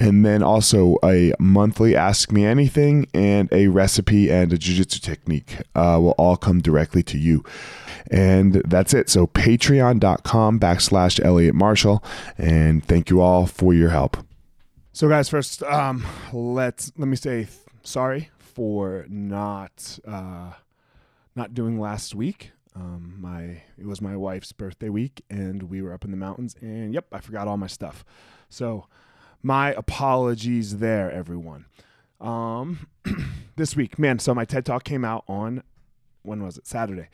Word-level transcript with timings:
and 0.00 0.24
then 0.24 0.42
also 0.42 0.96
a 1.04 1.32
monthly 1.38 1.94
ask 1.94 2.32
me 2.32 2.46
anything 2.46 3.06
and 3.12 3.52
a 3.52 3.68
recipe 3.68 4.30
and 4.32 4.50
a 4.50 4.58
jiu-jitsu 4.58 4.98
technique 4.98 5.58
uh, 5.74 5.98
will 6.00 6.14
all 6.16 6.38
come 6.38 6.60
directly 6.60 7.02
to 7.02 7.18
you. 7.18 7.44
And 8.10 8.54
that's 8.64 8.94
it. 8.94 9.10
So 9.10 9.26
patreon.com 9.26 10.58
backslash 10.58 11.22
elliot 11.22 11.54
marshall. 11.54 12.02
And 12.38 12.84
thank 12.84 13.10
you 13.10 13.20
all 13.20 13.46
for 13.46 13.74
your 13.74 13.90
help. 13.90 14.16
So 14.92 15.08
guys 15.08 15.28
first 15.28 15.62
um, 15.62 16.04
let's 16.32 16.92
let 16.96 17.06
me 17.06 17.16
say 17.16 17.46
sorry 17.82 18.30
for 18.38 19.06
not 19.08 19.98
uh, 20.06 20.52
not 21.36 21.54
doing 21.54 21.78
last 21.78 22.14
week. 22.14 22.52
Um, 22.74 23.16
my 23.18 23.62
it 23.78 23.86
was 23.86 24.00
my 24.00 24.16
wife's 24.16 24.52
birthday 24.52 24.88
week 24.88 25.22
and 25.28 25.64
we 25.64 25.82
were 25.82 25.92
up 25.92 26.04
in 26.04 26.10
the 26.10 26.16
mountains 26.16 26.54
and 26.60 26.94
yep 26.94 27.06
i 27.12 27.20
forgot 27.20 27.46
all 27.46 27.56
my 27.56 27.66
stuff. 27.66 28.04
So 28.48 28.86
my 29.42 29.72
apologies 29.72 30.78
there, 30.78 31.10
everyone. 31.10 31.66
Um, 32.20 32.86
this 33.56 33.76
week, 33.76 33.98
man. 33.98 34.18
So 34.18 34.34
my 34.34 34.44
TED 34.44 34.66
Talk 34.66 34.84
came 34.84 35.04
out 35.04 35.24
on 35.28 35.62
when 36.22 36.42
was 36.42 36.58
it? 36.58 36.66
Saturday, 36.66 37.08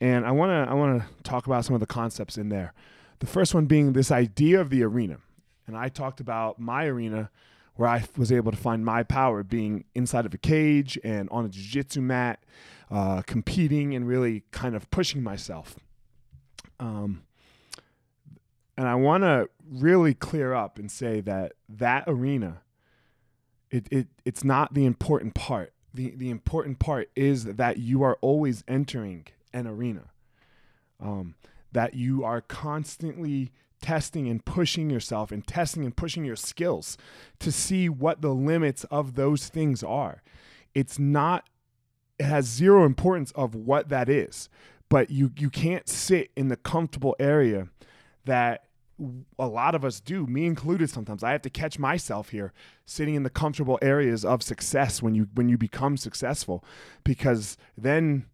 and 0.00 0.26
I 0.26 0.32
want 0.32 0.50
to 0.50 0.70
I 0.70 0.74
want 0.74 1.02
to 1.02 1.22
talk 1.22 1.46
about 1.46 1.64
some 1.64 1.74
of 1.74 1.80
the 1.80 1.86
concepts 1.86 2.36
in 2.36 2.48
there. 2.50 2.74
The 3.20 3.26
first 3.26 3.54
one 3.54 3.66
being 3.66 3.92
this 3.92 4.10
idea 4.10 4.60
of 4.60 4.70
the 4.70 4.82
arena, 4.82 5.18
and 5.66 5.76
I 5.76 5.88
talked 5.88 6.20
about 6.20 6.58
my 6.58 6.86
arena 6.86 7.30
where 7.76 7.88
I 7.88 8.04
was 8.16 8.30
able 8.30 8.50
to 8.50 8.58
find 8.58 8.84
my 8.84 9.02
power 9.02 9.42
being 9.42 9.84
inside 9.94 10.26
of 10.26 10.34
a 10.34 10.38
cage 10.38 10.98
and 11.02 11.30
on 11.30 11.46
a 11.46 11.48
jiu-jitsu 11.48 12.02
mat, 12.02 12.44
uh, 12.90 13.22
competing 13.22 13.94
and 13.94 14.06
really 14.06 14.42
kind 14.50 14.74
of 14.74 14.90
pushing 14.90 15.22
myself. 15.22 15.76
Um, 16.78 17.22
and 18.80 18.88
I 18.88 18.94
want 18.94 19.24
to 19.24 19.50
really 19.70 20.14
clear 20.14 20.54
up 20.54 20.78
and 20.78 20.90
say 20.90 21.20
that 21.20 21.52
that 21.68 22.04
arena, 22.06 22.62
it, 23.70 23.86
it 23.90 24.06
it's 24.24 24.42
not 24.42 24.72
the 24.72 24.86
important 24.86 25.34
part. 25.34 25.74
The 25.92 26.14
the 26.16 26.30
important 26.30 26.78
part 26.78 27.10
is 27.14 27.44
that 27.44 27.76
you 27.76 28.02
are 28.02 28.16
always 28.22 28.64
entering 28.66 29.26
an 29.52 29.66
arena. 29.66 30.04
Um, 30.98 31.34
that 31.72 31.92
you 31.92 32.24
are 32.24 32.40
constantly 32.40 33.52
testing 33.82 34.26
and 34.28 34.42
pushing 34.46 34.88
yourself 34.88 35.30
and 35.30 35.46
testing 35.46 35.84
and 35.84 35.94
pushing 35.94 36.24
your 36.24 36.34
skills 36.34 36.96
to 37.38 37.52
see 37.52 37.90
what 37.90 38.22
the 38.22 38.32
limits 38.32 38.84
of 38.84 39.14
those 39.14 39.48
things 39.48 39.82
are. 39.82 40.22
It's 40.74 40.98
not 40.98 41.50
it 42.18 42.24
has 42.24 42.46
zero 42.46 42.86
importance 42.86 43.30
of 43.32 43.54
what 43.54 43.90
that 43.90 44.08
is, 44.08 44.48
but 44.88 45.10
you 45.10 45.32
you 45.36 45.50
can't 45.50 45.86
sit 45.86 46.30
in 46.34 46.48
the 46.48 46.56
comfortable 46.56 47.14
area 47.18 47.68
that 48.24 48.64
a 49.38 49.46
lot 49.46 49.74
of 49.74 49.84
us 49.84 50.00
do, 50.00 50.26
me 50.26 50.46
included 50.46 50.90
sometimes. 50.90 51.22
I 51.22 51.32
have 51.32 51.42
to 51.42 51.50
catch 51.50 51.78
myself 51.78 52.30
here 52.30 52.52
sitting 52.84 53.14
in 53.14 53.22
the 53.22 53.30
comfortable 53.30 53.78
areas 53.80 54.24
of 54.24 54.42
success 54.42 55.02
when 55.02 55.14
you 55.14 55.28
when 55.34 55.48
you 55.48 55.56
become 55.56 55.96
successful 55.96 56.64
because 57.04 57.56
then 57.76 58.26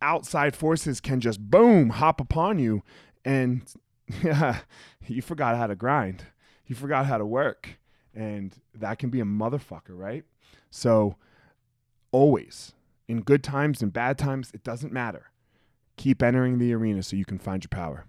outside 0.00 0.56
forces 0.56 1.00
can 1.00 1.20
just 1.20 1.40
boom 1.40 1.90
hop 1.90 2.20
upon 2.20 2.58
you 2.58 2.82
and 3.24 3.62
yeah, 4.22 4.60
you 5.06 5.22
forgot 5.22 5.56
how 5.56 5.66
to 5.66 5.76
grind. 5.76 6.24
You 6.66 6.74
forgot 6.74 7.06
how 7.06 7.18
to 7.18 7.26
work 7.26 7.78
and 8.14 8.54
that 8.74 8.98
can 8.98 9.10
be 9.10 9.20
a 9.20 9.24
motherfucker, 9.24 9.90
right? 9.90 10.24
So 10.70 11.16
always 12.12 12.72
in 13.08 13.20
good 13.20 13.42
times 13.42 13.82
and 13.82 13.92
bad 13.92 14.18
times, 14.18 14.50
it 14.54 14.62
doesn't 14.62 14.92
matter. 14.92 15.30
Keep 15.96 16.22
entering 16.22 16.58
the 16.58 16.72
arena 16.72 17.02
so 17.02 17.16
you 17.16 17.24
can 17.24 17.38
find 17.38 17.62
your 17.62 17.68
power. 17.68 18.06